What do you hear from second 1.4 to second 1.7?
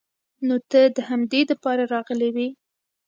د